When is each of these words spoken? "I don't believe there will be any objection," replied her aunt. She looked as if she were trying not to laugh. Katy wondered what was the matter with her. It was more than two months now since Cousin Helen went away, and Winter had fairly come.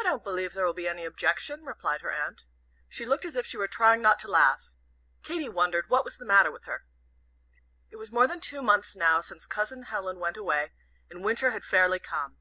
"I 0.00 0.04
don't 0.04 0.24
believe 0.24 0.54
there 0.54 0.64
will 0.64 0.72
be 0.72 0.88
any 0.88 1.04
objection," 1.04 1.66
replied 1.66 2.00
her 2.00 2.10
aunt. 2.10 2.46
She 2.88 3.04
looked 3.04 3.26
as 3.26 3.36
if 3.36 3.44
she 3.44 3.58
were 3.58 3.68
trying 3.68 4.00
not 4.00 4.18
to 4.20 4.26
laugh. 4.30 4.70
Katy 5.22 5.50
wondered 5.50 5.90
what 5.90 6.02
was 6.02 6.16
the 6.16 6.24
matter 6.24 6.50
with 6.50 6.64
her. 6.64 6.86
It 7.90 7.96
was 7.96 8.10
more 8.10 8.26
than 8.26 8.40
two 8.40 8.62
months 8.62 8.96
now 8.96 9.20
since 9.20 9.44
Cousin 9.44 9.82
Helen 9.82 10.18
went 10.18 10.38
away, 10.38 10.72
and 11.10 11.22
Winter 11.22 11.50
had 11.50 11.62
fairly 11.66 11.98
come. 11.98 12.38